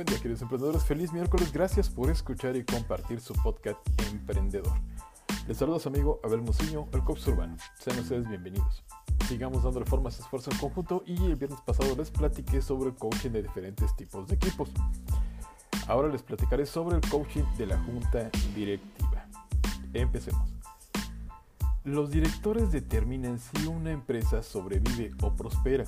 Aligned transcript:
Buen 0.00 0.06
día 0.06 0.16
queridos 0.16 0.40
emprendedores, 0.40 0.82
feliz 0.82 1.12
miércoles, 1.12 1.52
gracias 1.52 1.90
por 1.90 2.08
escuchar 2.10 2.56
y 2.56 2.64
compartir 2.64 3.20
su 3.20 3.34
podcast 3.34 3.78
Emprendedor. 4.10 4.72
Les 5.46 5.58
saluda 5.58 5.78
su 5.78 5.90
amigo 5.90 6.20
Abel 6.24 6.40
Muciño, 6.40 6.88
el 6.94 7.04
coach 7.04 7.28
urbano. 7.28 7.54
Sean 7.78 7.98
ustedes 7.98 8.26
bienvenidos. 8.26 8.82
Sigamos 9.28 9.62
dándole 9.62 9.84
forma 9.84 10.08
a 10.08 10.10
este 10.10 10.22
esfuerzo 10.22 10.50
en 10.52 10.56
conjunto 10.56 11.02
y 11.04 11.22
el 11.26 11.36
viernes 11.36 11.60
pasado 11.66 11.94
les 11.96 12.10
platiqué 12.10 12.62
sobre 12.62 12.88
el 12.88 12.96
coaching 12.96 13.28
de 13.28 13.42
diferentes 13.42 13.94
tipos 13.94 14.26
de 14.26 14.36
equipos. 14.36 14.70
Ahora 15.86 16.08
les 16.08 16.22
platicaré 16.22 16.64
sobre 16.64 16.96
el 16.96 17.02
coaching 17.10 17.44
de 17.58 17.66
la 17.66 17.78
junta 17.80 18.30
directiva. 18.54 19.26
Empecemos. 19.92 20.48
Los 21.84 22.10
directores 22.10 22.72
determinan 22.72 23.38
si 23.38 23.66
una 23.66 23.90
empresa 23.90 24.42
sobrevive 24.42 25.10
o 25.20 25.36
prospera 25.36 25.84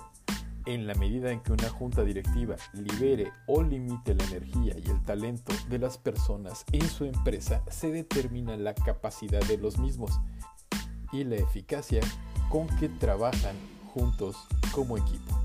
en 0.67 0.87
la 0.87 0.95
medida 0.95 1.31
en 1.31 1.41
que 1.41 1.53
una 1.53 1.69
junta 1.69 2.05
directiva 2.05 2.57
libere 2.73 3.33
o 3.47 3.63
limite 3.63 4.15
la 4.15 4.25
energía 4.25 4.77
y 4.79 4.91
el 4.91 5.03
talento 5.03 5.53
de 5.69 5.79
las 5.79 5.99
personas 5.99 6.65
en 6.73 6.89
su 6.89 7.05
empresa, 7.05 7.63
se 7.71 7.91
determina 7.91 8.57
la 8.57 8.75
capacidad 8.75 9.43
de 9.47 9.59
los 9.59 9.79
mismos 9.79 10.21
y 11.13 11.25
la 11.25 11.37
eficacia 11.37 12.01
con 12.49 12.67
que 12.79 12.89
trabajan 12.89 13.57
juntos 13.95 14.37
como 14.73 14.97
equipo. 14.97 15.39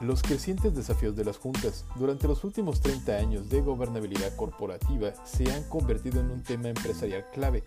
Los 0.00 0.22
crecientes 0.22 0.74
desafíos 0.74 1.14
de 1.14 1.24
las 1.24 1.38
juntas 1.38 1.84
durante 1.94 2.26
los 2.26 2.42
últimos 2.42 2.80
30 2.80 3.12
años 3.16 3.48
de 3.48 3.60
gobernabilidad 3.60 4.34
corporativa 4.34 5.12
se 5.24 5.52
han 5.52 5.62
convertido 5.68 6.20
en 6.20 6.30
un 6.30 6.42
tema 6.42 6.68
empresarial 6.68 7.24
clave, 7.32 7.62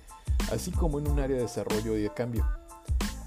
así 0.51 0.71
como 0.71 0.99
en 0.99 1.07
un 1.07 1.19
área 1.19 1.37
de 1.37 1.43
desarrollo 1.43 1.97
y 1.97 2.01
de 2.01 2.13
cambio 2.13 2.45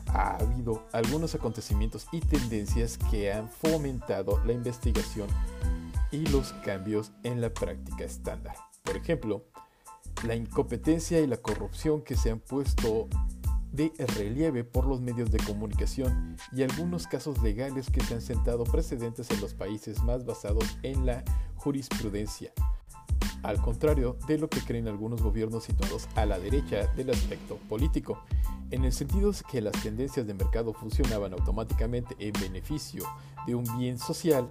ha 0.09 0.37
habido 0.37 0.85
algunos 0.93 1.35
acontecimientos 1.35 2.07
y 2.13 2.21
tendencias 2.21 2.99
que 3.11 3.33
han 3.33 3.49
fomentado 3.49 4.43
la 4.45 4.53
investigación 4.53 5.29
y 6.11 6.27
los 6.27 6.53
cambios 6.65 7.13
en 7.23 7.41
la 7.41 7.53
práctica 7.53 8.05
estándar. 8.05 8.57
Por 8.83 8.97
ejemplo, 8.97 9.45
la 10.27 10.35
incompetencia 10.35 11.21
y 11.21 11.27
la 11.27 11.37
corrupción 11.37 12.03
que 12.03 12.17
se 12.17 12.31
han 12.31 12.41
puesto 12.41 13.09
de 13.73 13.93
relieve 14.17 14.65
por 14.65 14.87
los 14.87 15.01
medios 15.01 15.31
de 15.31 15.39
comunicación 15.39 16.37
y 16.53 16.63
algunos 16.63 17.07
casos 17.07 17.43
legales 17.43 17.91
que 17.91 18.03
se 18.03 18.15
han 18.15 18.23
sentado 18.23 18.65
precedentes 18.65 19.31
en 19.31 19.41
los 19.41 19.55
países 19.55 20.03
más 20.03 20.25
basados 20.25 20.79
en 20.83 21.05
la 21.05 21.23
jurisprudencia, 21.57 22.53
al 23.43 23.61
contrario 23.61 24.17
de 24.27 24.39
lo 24.39 24.49
que 24.49 24.61
creen 24.61 24.89
algunos 24.89 25.23
gobiernos 25.23 25.65
situados 25.65 26.09
a 26.15 26.25
la 26.25 26.39
derecha 26.39 26.87
del 26.97 27.11
aspecto 27.11 27.59
político 27.69 28.23
en 28.71 28.85
el 28.85 28.93
sentido 28.93 29.33
de 29.33 29.39
que 29.51 29.61
las 29.61 29.81
tendencias 29.83 30.27
de 30.27 30.35
mercado 30.35 30.73
funcionaban 30.73 31.33
automáticamente 31.33 32.15
en 32.19 32.33
beneficio 32.41 33.05
de 33.47 33.55
un 33.55 33.65
bien 33.79 33.99
social, 33.99 34.51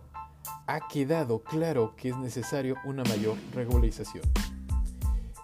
ha 0.66 0.88
quedado 0.88 1.44
claro 1.44 1.96
que 1.96 2.10
es 2.10 2.18
necesario 2.18 2.76
una 2.86 3.04
mayor 3.04 3.38
regularización. 3.54 4.24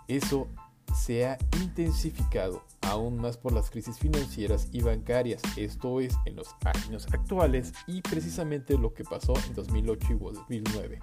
Eso 0.07 0.47
se 0.93 1.25
ha 1.25 1.37
intensificado 1.61 2.63
aún 2.81 3.17
más 3.17 3.37
por 3.37 3.53
las 3.53 3.69
crisis 3.69 3.97
financieras 3.97 4.67
y 4.71 4.81
bancarias, 4.81 5.41
esto 5.57 5.99
es 5.99 6.13
en 6.25 6.35
los 6.35 6.49
años 6.65 7.07
actuales 7.11 7.73
y 7.87 8.01
precisamente 8.01 8.77
lo 8.77 8.93
que 8.93 9.03
pasó 9.03 9.33
en 9.47 9.55
2008 9.55 10.07
y 10.09 10.13
2009, 10.13 10.99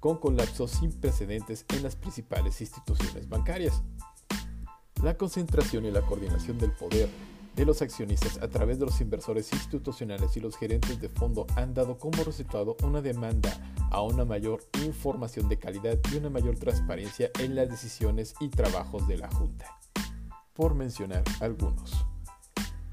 con 0.00 0.18
colapsos 0.18 0.70
sin 0.70 0.92
precedentes 0.92 1.66
en 1.74 1.82
las 1.82 1.96
principales 1.96 2.60
instituciones 2.60 3.28
bancarias. 3.28 3.82
La 5.02 5.16
concentración 5.16 5.84
y 5.84 5.90
la 5.90 6.02
coordinación 6.02 6.58
del 6.58 6.72
poder 6.72 7.08
de 7.54 7.64
los 7.64 7.80
accionistas 7.80 8.38
a 8.42 8.48
través 8.48 8.78
de 8.78 8.84
los 8.84 9.00
inversores 9.00 9.52
institucionales 9.52 10.36
y 10.36 10.40
los 10.40 10.56
gerentes 10.56 11.00
de 11.00 11.08
fondo 11.08 11.46
han 11.56 11.72
dado 11.72 11.98
como 11.98 12.22
resultado 12.22 12.76
una 12.82 13.00
demanda 13.00 13.50
a 13.90 14.02
una 14.02 14.24
mayor 14.24 14.62
información 14.84 15.48
de 15.48 15.58
calidad 15.58 15.98
y 16.12 16.16
una 16.16 16.28
mayor 16.28 16.58
transparencia 16.58 17.30
en 17.40 17.54
las 17.54 17.70
decisiones 17.70 18.34
y 18.40 18.48
trabajos 18.48 19.08
de 19.08 19.16
la 19.16 19.28
Junta. 19.30 19.78
Por 20.52 20.74
mencionar 20.74 21.24
algunos. 21.40 22.06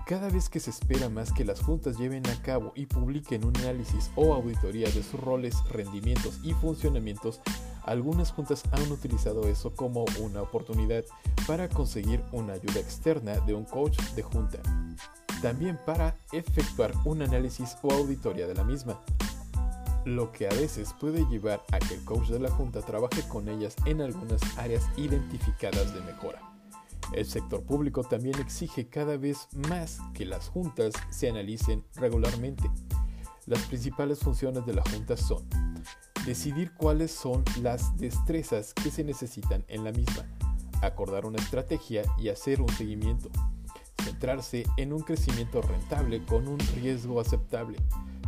Cada 0.05 0.27
vez 0.27 0.49
que 0.49 0.59
se 0.59 0.69
espera 0.69 1.07
más 1.07 1.31
que 1.31 1.45
las 1.45 1.61
juntas 1.61 1.97
lleven 1.97 2.27
a 2.27 2.41
cabo 2.41 2.73
y 2.75 2.87
publiquen 2.87 3.45
un 3.45 3.55
análisis 3.55 4.11
o 4.17 4.33
auditoría 4.33 4.89
de 4.89 5.01
sus 5.01 5.17
roles, 5.17 5.55
rendimientos 5.69 6.41
y 6.43 6.53
funcionamientos, 6.53 7.39
algunas 7.83 8.33
juntas 8.33 8.63
han 8.73 8.91
utilizado 8.91 9.47
eso 9.47 9.73
como 9.73 10.03
una 10.19 10.41
oportunidad 10.41 11.05
para 11.47 11.69
conseguir 11.69 12.21
una 12.33 12.53
ayuda 12.53 12.81
externa 12.81 13.39
de 13.39 13.53
un 13.53 13.63
coach 13.63 13.97
de 14.15 14.23
junta. 14.23 14.59
También 15.41 15.79
para 15.85 16.17
efectuar 16.33 16.91
un 17.05 17.21
análisis 17.21 17.77
o 17.81 17.93
auditoría 17.93 18.45
de 18.45 18.55
la 18.55 18.65
misma. 18.65 18.99
Lo 20.03 20.33
que 20.33 20.47
a 20.47 20.53
veces 20.53 20.93
puede 20.99 21.25
llevar 21.29 21.63
a 21.71 21.79
que 21.79 21.93
el 21.93 22.03
coach 22.03 22.27
de 22.27 22.39
la 22.39 22.51
junta 22.51 22.81
trabaje 22.81 23.25
con 23.29 23.47
ellas 23.47 23.73
en 23.85 24.01
algunas 24.01 24.41
áreas 24.57 24.83
identificadas 24.97 25.93
de 25.93 26.01
mejora. 26.01 26.52
El 27.13 27.25
sector 27.27 27.63
público 27.63 28.03
también 28.03 28.39
exige 28.39 28.89
cada 28.89 29.17
vez 29.17 29.47
más 29.69 29.99
que 30.15 30.25
las 30.25 30.49
juntas 30.49 30.93
se 31.11 31.29
analicen 31.29 31.85
regularmente. 31.95 32.71
Las 33.45 33.61
principales 33.67 34.19
funciones 34.19 34.65
de 34.65 34.73
la 34.73 34.81
junta 34.81 35.15
son 35.15 35.47
decidir 36.25 36.71
cuáles 36.73 37.11
son 37.11 37.43
las 37.61 37.95
destrezas 37.97 38.73
que 38.73 38.89
se 38.89 39.03
necesitan 39.03 39.63
en 39.67 39.83
la 39.83 39.91
misma, 39.91 40.25
acordar 40.81 41.25
una 41.25 41.37
estrategia 41.37 42.03
y 42.17 42.29
hacer 42.29 42.61
un 42.61 42.69
seguimiento, 42.69 43.29
centrarse 44.01 44.63
en 44.77 44.93
un 44.93 45.01
crecimiento 45.01 45.61
rentable 45.61 46.23
con 46.25 46.47
un 46.47 46.59
riesgo 46.75 47.19
aceptable, 47.19 47.77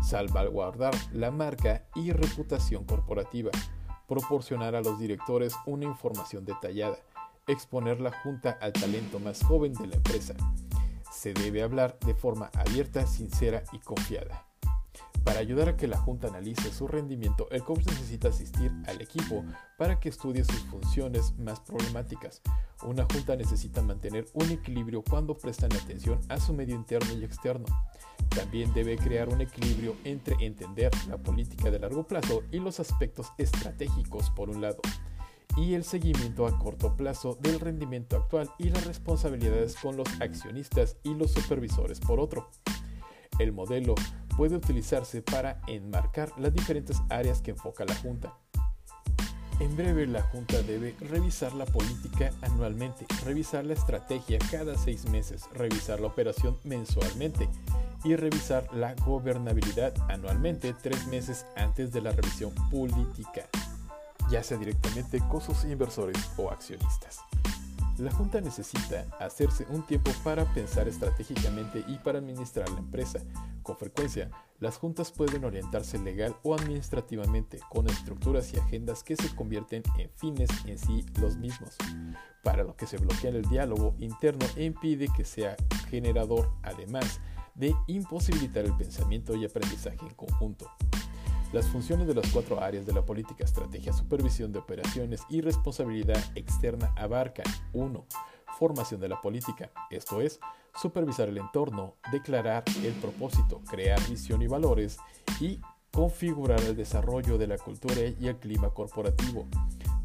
salvaguardar 0.03 0.93
la 1.13 1.31
marca 1.31 1.85
y 1.95 2.11
reputación 2.11 2.83
corporativa, 2.83 3.51
proporcionar 4.07 4.75
a 4.75 4.81
los 4.81 4.99
directores 4.99 5.55
una 5.65 5.85
información 5.85 6.45
detallada, 6.45 6.97
exponer 7.47 7.99
la 8.01 8.11
junta 8.11 8.57
al 8.61 8.73
talento 8.73 9.19
más 9.19 9.43
joven 9.43 9.73
de 9.73 9.87
la 9.87 9.95
empresa. 9.95 10.33
Se 11.11 11.33
debe 11.33 11.63
hablar 11.63 11.97
de 12.05 12.15
forma 12.15 12.49
abierta, 12.53 13.05
sincera 13.07 13.63
y 13.71 13.79
confiada. 13.79 14.45
Para 15.25 15.39
ayudar 15.39 15.69
a 15.69 15.75
que 15.75 15.87
la 15.87 15.97
junta 15.97 16.27
analice 16.27 16.71
su 16.71 16.87
rendimiento, 16.87 17.49
el 17.49 17.63
coach 17.63 17.87
necesita 17.87 18.27
asistir 18.27 18.71
al 18.85 19.01
equipo 19.01 19.43
para 19.75 19.99
que 19.99 20.09
estudie 20.09 20.43
sus 20.43 20.59
funciones 20.65 21.35
más 21.39 21.59
problemáticas. 21.61 22.43
Una 22.83 23.07
junta 23.11 23.35
necesita 23.35 23.81
mantener 23.81 24.27
un 24.33 24.51
equilibrio 24.51 25.01
cuando 25.01 25.35
prestan 25.35 25.73
atención 25.73 26.19
a 26.29 26.39
su 26.39 26.53
medio 26.53 26.75
interno 26.75 27.11
y 27.13 27.23
externo. 27.23 27.65
También 28.29 28.71
debe 28.75 28.97
crear 28.97 29.27
un 29.29 29.41
equilibrio 29.41 29.95
entre 30.03 30.35
entender 30.45 30.91
la 31.09 31.17
política 31.17 31.71
de 31.71 31.79
largo 31.79 32.03
plazo 32.03 32.43
y 32.51 32.59
los 32.59 32.79
aspectos 32.79 33.31
estratégicos 33.39 34.29
por 34.29 34.51
un 34.51 34.61
lado, 34.61 34.79
y 35.57 35.73
el 35.73 35.83
seguimiento 35.83 36.47
a 36.47 36.57
corto 36.59 36.95
plazo 36.95 37.37
del 37.41 37.59
rendimiento 37.59 38.17
actual 38.17 38.49
y 38.57 38.69
las 38.69 38.85
responsabilidades 38.85 39.75
con 39.75 39.97
los 39.97 40.07
accionistas 40.21 40.97
y 41.03 41.13
los 41.13 41.31
supervisores 41.31 41.99
por 41.99 42.19
otro. 42.19 42.49
El 43.39 43.51
modelo 43.51 43.95
puede 44.37 44.55
utilizarse 44.55 45.21
para 45.21 45.61
enmarcar 45.67 46.31
las 46.37 46.53
diferentes 46.53 47.01
áreas 47.09 47.41
que 47.41 47.51
enfoca 47.51 47.85
la 47.85 47.95
Junta. 47.95 48.37
En 49.59 49.73
breve, 49.77 50.05
la 50.05 50.21
Junta 50.21 50.61
debe 50.63 50.95
revisar 50.99 51.53
la 51.53 51.65
política 51.65 52.31
anualmente, 52.41 53.05
revisar 53.23 53.65
la 53.65 53.73
estrategia 53.73 54.37
cada 54.51 54.77
seis 54.77 55.09
meses, 55.09 55.45
revisar 55.53 56.01
la 56.01 56.07
operación 56.07 56.57
mensualmente 56.65 57.47
y 58.03 58.17
revisar 58.17 58.67
la 58.73 58.93
gobernabilidad 58.95 59.93
anualmente 60.09 60.75
tres 60.81 61.07
meses 61.07 61.45
antes 61.55 61.93
de 61.93 62.01
la 62.01 62.11
revisión 62.11 62.53
política, 62.69 63.47
ya 64.29 64.43
sea 64.43 64.57
directamente 64.57 65.19
con 65.29 65.41
sus 65.41 65.63
inversores 65.65 66.17
o 66.37 66.49
accionistas. 66.49 67.19
La 67.97 68.11
Junta 68.11 68.41
necesita 68.41 69.05
hacerse 69.21 69.65
un 69.69 69.81
tiempo 69.83 70.11
para 70.21 70.43
pensar 70.53 70.87
estratégicamente 70.87 71.83
y 71.87 71.97
para 71.99 72.19
administrar 72.19 72.69
la 72.69 72.79
empresa. 72.79 73.19
Con 73.63 73.77
frecuencia, 73.77 74.29
las 74.59 74.77
juntas 74.77 75.11
pueden 75.11 75.45
orientarse 75.45 75.97
legal 75.97 76.35
o 76.43 76.53
administrativamente 76.53 77.59
con 77.69 77.87
estructuras 77.87 78.53
y 78.53 78.57
agendas 78.57 79.01
que 79.03 79.15
se 79.15 79.33
convierten 79.33 79.81
en 79.97 80.09
fines 80.11 80.49
en 80.65 80.77
sí 80.77 81.05
los 81.21 81.37
mismos, 81.37 81.75
para 82.43 82.63
lo 82.63 82.75
que 82.75 82.85
se 82.85 82.97
bloquea 82.97 83.31
el 83.31 83.43
diálogo 83.43 83.95
interno 83.97 84.45
e 84.57 84.65
impide 84.65 85.07
que 85.15 85.23
sea 85.23 85.55
generador, 85.89 86.51
además 86.63 87.21
de 87.55 87.73
imposibilitar 87.87 88.65
el 88.65 88.75
pensamiento 88.75 89.35
y 89.35 89.45
aprendizaje 89.45 90.05
en 90.05 90.13
conjunto. 90.15 90.69
Las 91.53 91.67
funciones 91.67 92.07
de 92.07 92.15
las 92.15 92.29
cuatro 92.31 92.61
áreas 92.61 92.85
de 92.85 92.93
la 92.93 93.05
política, 93.05 93.43
estrategia, 93.43 93.93
supervisión 93.93 94.51
de 94.51 94.59
operaciones 94.59 95.21
y 95.29 95.41
responsabilidad 95.41 96.21
externa 96.35 96.93
abarcan 96.97 97.45
1. 97.73 98.05
Formación 98.59 98.99
de 98.99 99.09
la 99.09 99.21
política, 99.21 99.71
esto 99.89 100.21
es, 100.21 100.39
supervisar 100.79 101.29
el 101.29 101.37
entorno, 101.37 101.95
declarar 102.11 102.63
el 102.83 102.93
propósito, 102.93 103.61
crear 103.69 103.99
visión 104.09 104.41
y 104.41 104.47
valores 104.47 104.97
y 105.39 105.59
configurar 105.91 106.61
el 106.61 106.75
desarrollo 106.75 107.37
de 107.37 107.47
la 107.47 107.57
cultura 107.57 108.01
y 108.19 108.27
el 108.27 108.37
clima 108.37 108.69
corporativo. 108.71 109.47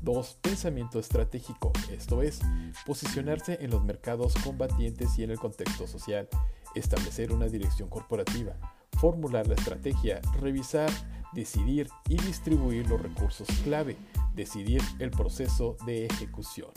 2. 0.02 0.38
Pensamiento 0.40 0.98
estratégico, 0.98 1.72
esto 1.90 2.22
es, 2.22 2.40
posicionarse 2.86 3.58
en 3.60 3.70
los 3.70 3.84
mercados 3.84 4.34
combatientes 4.44 5.18
y 5.18 5.24
en 5.24 5.30
el 5.30 5.38
contexto 5.38 5.86
social, 5.86 6.28
establecer 6.74 7.32
una 7.32 7.46
dirección 7.46 7.88
corporativa, 7.88 8.54
formular 8.98 9.46
la 9.46 9.54
estrategia, 9.54 10.20
revisar 10.40 10.90
decidir 11.32 11.88
y 12.08 12.16
distribuir 12.16 12.88
los 12.88 13.00
recursos 13.00 13.48
clave, 13.64 13.96
decidir 14.34 14.82
el 14.98 15.10
proceso 15.10 15.76
de 15.86 16.06
ejecución. 16.06 16.70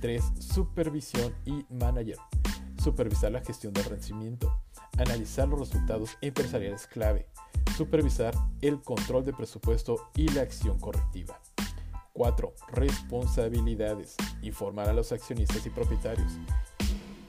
3. 0.00 0.22
Supervisión 0.38 1.34
y 1.44 1.64
manager. 1.70 2.18
Supervisar 2.82 3.32
la 3.32 3.40
gestión 3.40 3.72
del 3.72 3.84
rendimiento, 3.84 4.60
analizar 4.98 5.48
los 5.48 5.60
resultados 5.60 6.16
empresariales 6.20 6.86
clave, 6.86 7.26
supervisar 7.76 8.34
el 8.60 8.82
control 8.82 9.24
de 9.24 9.32
presupuesto 9.32 10.10
y 10.14 10.28
la 10.28 10.42
acción 10.42 10.78
correctiva. 10.78 11.40
4. 12.14 12.54
Responsabilidades. 12.72 14.16
Informar 14.42 14.88
a 14.88 14.92
los 14.92 15.10
accionistas 15.12 15.66
y 15.66 15.70
propietarios. 15.70 16.32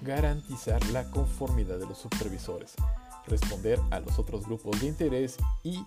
Garantizar 0.02 0.86
la 0.92 1.10
conformidad 1.10 1.80
de 1.80 1.88
los 1.88 1.98
supervisores. 1.98 2.76
Responder 3.26 3.80
a 3.90 4.00
los 4.00 4.20
otros 4.20 4.46
grupos 4.46 4.80
de 4.80 4.88
interés 4.88 5.38
y 5.64 5.84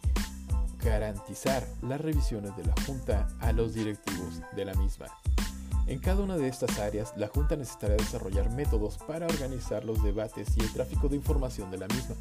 garantizar 0.82 1.66
las 1.82 2.00
revisiones 2.00 2.56
de 2.56 2.64
la 2.64 2.75
Junta 2.86 3.28
a 3.40 3.52
los 3.52 3.75
directivos 3.75 4.40
de 4.54 4.64
la 4.64 4.75
misma. 4.75 5.06
En 5.86 5.98
cada 5.98 6.22
una 6.22 6.36
de 6.36 6.48
estas 6.48 6.78
áreas, 6.78 7.14
la 7.16 7.28
Junta 7.28 7.56
necesitará 7.56 7.94
desarrollar 7.94 8.50
métodos 8.50 8.98
para 8.98 9.26
organizar 9.26 9.84
los 9.84 10.02
debates 10.02 10.56
y 10.56 10.60
el 10.60 10.72
tráfico 10.72 11.08
de 11.08 11.16
información 11.16 11.70
de 11.70 11.78
la 11.78 11.88
misma, 11.88 12.14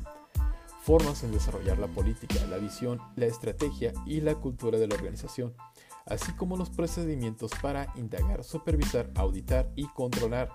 formas 0.81 1.24
en 1.24 1.33
desarrollar 1.33 1.77
la 1.77 1.88
política, 1.88 2.36
la 2.50 2.57
visión, 2.57 3.01
la 3.15 3.25
estrategia 3.25 3.92
y 4.06 4.21
la 4.21 4.36
cultura 4.36 4.80
de 4.80 4.88
la 4.88 4.95
organización, 4.95 5.53
así 6.06 6.31
como 6.33 6.56
los 6.56 6.69
procedimientos 6.69 7.51
para 7.62 7.92
indagar, 7.95 8.45
supervisar, 8.45 9.12
auditar 9.15 9.69
y 9.75 9.86
controlar, 9.88 10.50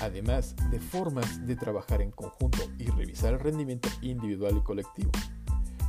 además 0.00 0.56
de 0.70 0.80
formas 0.80 1.46
de 1.46 1.54
trabajar 1.54 2.00
en 2.00 2.12
conjunto 2.12 2.62
y 2.78 2.86
revisar 2.86 3.34
el 3.34 3.40
rendimiento 3.40 3.90
individual 4.00 4.56
y 4.56 4.62
colectivo 4.62 5.12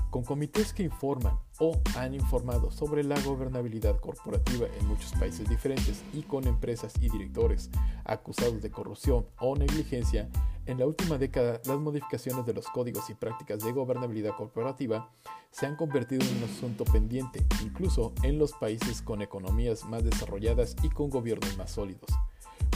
con 0.09 0.24
comités 0.24 0.74
que 0.74 0.83
informan 0.83 1.39
o 1.59 1.80
han 1.95 2.13
informado 2.13 2.71
sobre 2.71 3.04
la 3.04 3.19
gobernabilidad 3.21 4.00
corporativa 4.00 4.68
en 4.80 4.88
muchos 4.88 5.12
países 5.13 5.50
diferentes 5.50 6.04
y 6.13 6.21
con 6.24 6.48
empresas 6.48 6.94
y 7.01 7.09
directores 7.09 7.69
acusados 8.06 8.62
de 8.62 8.71
corrupción 8.71 9.25
o 9.39 9.56
negligencia, 9.56 10.30
en 10.65 10.80
la 10.80 10.86
última 10.86 11.18
década 11.18 11.62
las 11.65 11.77
modificaciones 11.77 12.45
de 12.45 12.54
los 12.54 12.68
códigos 12.68 13.09
y 13.09 13.13
prácticas 13.13 13.63
de 13.63 13.71
gobernabilidad 13.71 14.36
corporativa 14.36 15.12
se 15.51 15.65
han 15.65 15.75
convertido 15.75 16.24
en 16.24 16.38
un 16.38 16.44
asunto 16.44 16.83
pendiente, 16.86 17.45
incluso 17.63 18.13
en 18.24 18.38
los 18.38 18.51
países 18.54 19.01
con 19.01 19.21
economías 19.21 19.86
más 19.86 20.04
desarrolladas 20.04 20.75
y 20.83 20.89
con 20.89 21.09
gobiernos 21.09 21.57
más 21.57 21.71
sólidos 21.71 22.09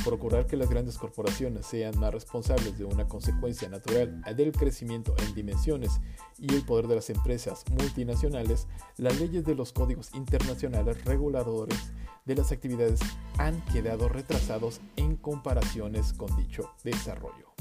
procurar 0.04 0.48
que 0.48 0.58
las 0.58 0.70
grandes 0.70 0.98
corporaciones 0.98 1.66
sean 1.66 1.98
más 2.00 2.14
responsables 2.14 2.78
de 2.78 2.86
una 2.86 3.08
consecuencia 3.08 3.70
natural 3.70 4.22
del 4.36 4.52
crecimiento 4.52 5.16
en 5.20 5.34
dimensiones 5.36 6.00
y 6.38 6.54
el 6.54 6.64
poder 6.64 6.88
de 6.88 6.96
las 6.96 7.10
empresas 7.10 7.64
multinacionales, 7.70 8.68
las 8.98 9.20
leyes 9.20 9.46
de 9.46 9.56
los 9.56 9.74
códigos 9.74 10.14
internacionales 10.14 11.04
reguladores 11.06 11.78
de 12.26 12.36
las 12.36 12.52
actividades 12.52 13.00
han 13.38 13.62
quedado 13.66 14.10
retrasados 14.10 14.82
en 14.96 15.16
comparaciones 15.16 16.14
con 16.14 16.36
dicho 16.36 16.72
desarrollo. 16.84 17.52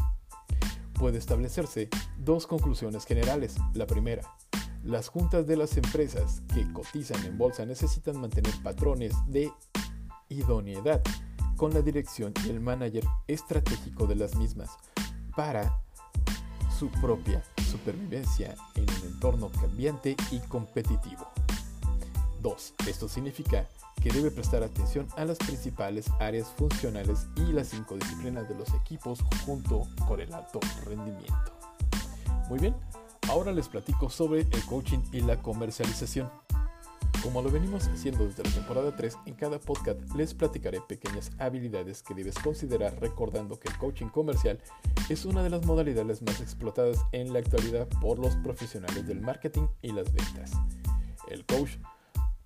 Puede 0.95 1.19
establecerse 1.19 1.89
dos 2.19 2.47
conclusiones 2.47 3.07
generales. 3.07 3.57
La 3.75 3.87
primera, 3.87 4.23
las 4.85 5.09
juntas 5.09 5.47
de 5.47 5.57
las 5.57 5.77
empresas 5.77 6.43
que 6.55 6.71
cotizan 6.73 7.25
en 7.25 7.39
bolsa 7.39 7.65
necesitan 7.65 8.21
mantener 8.21 8.53
patrones 8.63 9.15
de 9.27 9.51
idoneidad 10.29 11.03
con 11.61 11.75
la 11.75 11.83
dirección 11.83 12.33
y 12.47 12.49
el 12.49 12.59
manager 12.59 13.05
estratégico 13.27 14.07
de 14.07 14.15
las 14.15 14.35
mismas 14.35 14.71
para 15.37 15.79
su 16.79 16.89
propia 17.03 17.45
supervivencia 17.71 18.55
en 18.77 18.85
un 18.85 19.13
entorno 19.13 19.51
cambiante 19.51 20.17
y 20.31 20.39
competitivo. 20.39 21.31
2. 22.41 22.75
Esto 22.89 23.11
significa 23.11 23.69
que 24.03 24.11
debe 24.11 24.31
prestar 24.31 24.63
atención 24.63 25.07
a 25.19 25.27
las 25.27 25.37
principales 25.37 26.11
áreas 26.19 26.49
funcionales 26.49 27.27
y 27.37 27.53
las 27.53 27.69
cinco 27.69 27.95
disciplinas 27.97 28.49
de 28.49 28.55
los 28.55 28.73
equipos 28.73 29.19
junto 29.45 29.87
con 30.09 30.19
el 30.19 30.33
alto 30.33 30.61
rendimiento. 30.87 31.53
Muy 32.49 32.59
bien, 32.59 32.75
ahora 33.29 33.53
les 33.53 33.69
platico 33.69 34.09
sobre 34.09 34.41
el 34.41 34.65
coaching 34.65 35.01
y 35.13 35.21
la 35.21 35.37
comercialización. 35.43 36.31
Como 37.23 37.43
lo 37.43 37.51
venimos 37.51 37.87
haciendo 37.89 38.25
desde 38.25 38.43
la 38.43 38.51
temporada 38.51 38.97
3, 38.97 39.19
en 39.27 39.35
cada 39.35 39.61
podcast 39.61 40.01
les 40.15 40.33
platicaré 40.33 40.81
pequeñas 40.81 41.31
habilidades 41.39 42.03
que 42.03 42.15
debes 42.15 42.35
considerar 42.39 42.99
recordando 42.99 43.61
que 43.61 43.69
el 43.69 43.77
coaching 43.77 44.07
comercial 44.07 44.59
es 45.11 45.27
una 45.27 45.43
de 45.43 45.51
las 45.51 45.67
modalidades 45.67 46.23
más 46.23 46.41
explotadas 46.41 47.05
en 47.13 47.35
la 47.35 47.41
actualidad 47.41 47.87
por 48.01 48.19
los 48.19 48.37
profesionales 48.37 49.07
del 49.07 49.21
marketing 49.21 49.67
y 49.83 49.93
las 49.93 50.11
ventas. 50.15 50.53
El 51.29 51.45
coach 51.45 51.73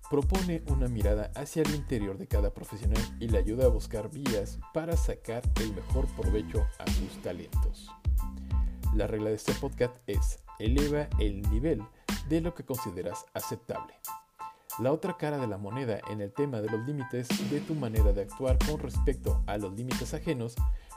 propone 0.09 0.61
una 0.67 0.89
mirada 0.89 1.31
hacia 1.35 1.63
el 1.63 1.73
interior 1.73 2.17
de 2.17 2.27
cada 2.27 2.53
profesional 2.53 3.01
y 3.21 3.29
le 3.29 3.37
ayuda 3.37 3.65
a 3.65 3.69
buscar 3.69 4.11
vías 4.11 4.59
para 4.73 4.97
sacar 4.97 5.41
el 5.61 5.73
mejor 5.73 6.05
provecho 6.17 6.67
a 6.79 6.91
sus 6.91 7.21
talentos. 7.23 7.89
La 8.93 9.07
regla 9.07 9.29
de 9.29 9.35
este 9.35 9.53
podcast 9.53 9.95
es 10.05 10.39
eleva 10.59 11.07
el 11.17 11.41
nivel 11.49 11.81
de 12.27 12.41
lo 12.41 12.53
que 12.53 12.65
consideras 12.65 13.25
aceptable. 13.33 13.93
La 14.77 14.91
otra 14.91 15.15
cara 15.15 15.37
de 15.37 15.47
la 15.47 15.57
moneda 15.57 16.01
en 16.09 16.19
el 16.19 16.33
tema 16.33 16.59
de 16.59 16.69
los 16.69 16.85
límites 16.85 17.29
de 17.49 17.61
tu 17.61 17.75
manera 17.75 18.11
de 18.11 18.23
actuar 18.23 18.57
con 18.67 18.77
respecto 18.79 19.41
a 19.47 19.57
los 19.57 19.73
límites 19.73 20.13
ajenos, 20.13 20.55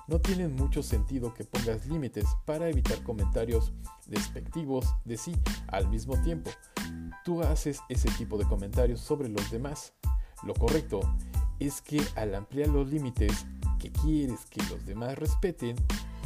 no 0.09 0.21
tiene 0.21 0.49
mucho 0.49 0.83
sentido 0.83 1.33
que 1.33 1.45
pongas 1.45 1.87
límites 1.87 2.27
para 2.45 2.69
evitar 2.69 3.01
comentarios 3.05 3.73
despectivos 4.07 4.97
de 5.05 5.17
sí 5.17 5.37
al 5.69 5.87
mismo 5.89 6.21
tiempo. 6.23 6.51
Tú 7.25 7.41
haces 7.43 7.81
ese 7.89 8.11
tipo 8.13 8.37
de 8.37 8.47
comentarios 8.47 9.01
sobre 9.01 9.29
los 9.29 9.49
demás. 9.53 9.93
Lo 10.43 10.55
correcto 10.55 11.01
es 11.61 11.81
que 11.81 12.03
al 12.17 12.35
ampliar 12.35 12.69
los 12.69 12.89
límites 12.89 13.47
que 13.79 13.93
quieres 13.93 14.45
que 14.47 14.61
los 14.71 14.85
demás 14.87 15.17
respeten, 15.17 15.77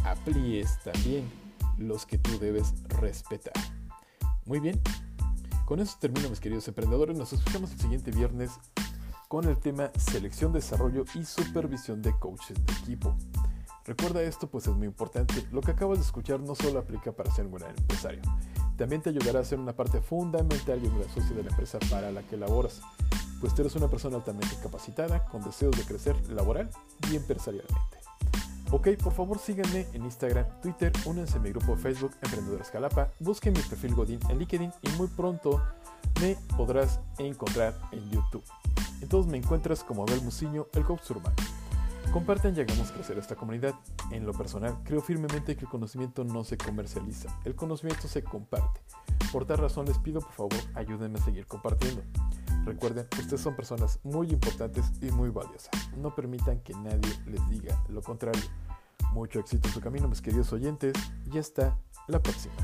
aplíes 0.05 0.79
también 0.85 1.31
los 1.77 2.07
que 2.07 2.17
tú 2.17 2.39
debes 2.39 2.73
respetar. 2.89 3.53
Muy 4.47 4.59
bien, 4.59 4.81
con 5.67 5.81
eso 5.81 5.97
termino 6.01 6.29
mis 6.29 6.41
queridos 6.41 6.67
emprendedores. 6.69 7.17
Nos 7.17 7.33
escuchamos 7.33 7.73
el 7.73 7.81
siguiente 7.81 8.11
viernes 8.11 8.51
con 9.29 9.49
el 9.49 9.57
tema 9.59 9.91
selección, 9.97 10.53
desarrollo 10.53 11.05
y 11.15 11.25
supervisión 11.25 12.03
de 12.03 12.13
coaches 12.19 12.59
de 12.67 12.73
equipo. 12.75 13.17
Recuerda 13.85 14.23
esto 14.23 14.49
pues 14.49 14.67
es 14.67 14.75
muy 14.75 14.87
importante. 14.87 15.47
Lo 15.51 15.61
que 15.61 15.73
acabas 15.73 15.99
de 15.99 16.05
escuchar 16.05 16.41
no 16.41 16.55
solo 16.55 16.79
aplica 16.79 17.13
para 17.13 17.31
ser 17.31 17.47
un 17.47 17.53
buen 17.53 17.65
empresario. 17.65 18.23
También 18.77 19.03
te 19.03 19.11
ayudará 19.11 19.41
a 19.41 19.45
ser 19.45 19.59
una 19.59 19.75
parte 19.75 20.01
fundamental 20.01 20.81
y 20.83 20.87
un 20.87 20.99
gran 20.99 21.11
socio 21.11 21.35
de 21.35 21.43
la 21.43 21.51
empresa 21.51 21.79
para 21.91 22.13
la 22.13 22.23
que 22.23 22.37
laboras. 22.37 22.81
Pues 23.41 23.55
tú 23.55 23.63
eres 23.63 23.75
una 23.75 23.89
persona 23.89 24.17
altamente 24.17 24.55
capacitada 24.63 25.25
con 25.25 25.43
deseos 25.43 25.77
de 25.77 25.85
crecer 25.85 26.15
laboral 26.31 26.71
y 27.11 27.17
empresarialmente. 27.17 28.02
Ok, 28.75 28.89
por 29.03 29.13
favor 29.13 29.39
síganme 29.39 29.87
en 29.93 30.07
Instagram, 30.07 30.47
Twitter, 30.63 30.91
únanse 31.05 31.37
a 31.37 31.41
mi 31.41 31.51
grupo 31.51 31.77
de 31.77 31.83
Facebook 31.83 32.13
Emprendedores 32.23 32.71
Jalapa, 32.71 33.11
busquen 33.21 33.53
mi 33.53 33.61
perfil 33.61 33.95
Godín 33.95 34.19
en 34.31 34.39
LinkedIn 34.39 34.73
y 34.81 34.89
muy 34.97 35.09
pronto 35.09 35.63
me 36.23 36.39
podrás 36.57 36.99
encontrar 37.19 37.79
en 37.93 38.09
YouTube. 38.09 38.43
Entonces 39.03 39.31
me 39.31 39.37
encuentras 39.37 39.85
como 39.85 40.05
Abel 40.05 40.23
Musiño, 40.23 40.69
el 40.73 40.85
coach 40.85 41.11
urbano. 41.11 41.37
Compartan 42.15 42.57
y 42.57 42.61
hagamos 42.61 42.91
crecer 42.93 43.19
esta 43.19 43.37
comunidad. 43.37 43.75
En 44.11 44.25
lo 44.25 44.33
personal, 44.33 44.79
creo 44.85 45.03
firmemente 45.03 45.55
que 45.55 45.67
el 45.67 45.71
conocimiento 45.71 46.25
no 46.25 46.43
se 46.43 46.57
comercializa, 46.57 47.29
el 47.45 47.55
conocimiento 47.55 48.09
se 48.09 48.25
comparte. 48.25 48.81
Por 49.33 49.45
tal 49.45 49.59
razón 49.59 49.85
les 49.85 49.99
pido 49.99 50.21
por 50.21 50.33
favor 50.33 50.59
ayúdenme 50.75 51.19
a 51.19 51.23
seguir 51.23 51.47
compartiendo. 51.47 52.03
Recuerden, 52.65 53.09
ustedes 53.19 53.41
son 53.41 53.57
personas 53.57 53.99
muy 54.05 54.31
importantes 54.31 54.85
y 55.01 55.11
muy 55.11 55.31
valiosas. 55.31 55.71
No 55.97 56.15
permitan 56.15 56.61
que 56.61 56.75
nadie 56.75 57.13
les 57.27 57.49
diga 57.51 57.77
lo 57.89 58.03
contrario. 58.03 58.43
Mucho 59.13 59.41
éxito 59.41 59.69
en 59.69 59.75
su 59.75 59.81
camino, 59.81 60.09
mis 60.09 60.23
queridos 60.23 60.53
oyentes, 60.53 60.95
y 61.33 61.39
hasta 61.39 61.79
la 62.09 62.21
próxima. 62.21 62.55